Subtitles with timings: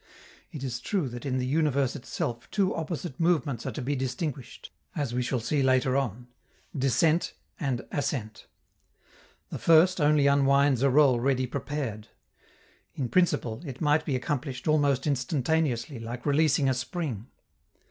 [0.51, 4.71] It is true that in the universe itself two opposite movements are to be distinguished,
[4.95, 6.25] as we shall see later on,
[6.75, 8.47] "descent" and "ascent."
[9.51, 12.07] The first only unwinds a roll ready prepared.
[12.95, 17.27] In principle, it might be accomplished almost instantaneously, like releasing a spring.